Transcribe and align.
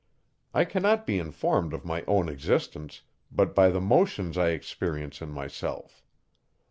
I 0.51 0.65
cannot 0.65 1.05
be 1.05 1.19
informed 1.19 1.75
of 1.75 1.85
my 1.85 2.01
own 2.07 2.27
existence 2.27 3.03
but 3.31 3.53
by 3.53 3.69
the 3.69 3.79
motions 3.79 4.35
I 4.35 4.49
experience 4.49 5.21
in 5.21 5.29
myself. 5.29 6.03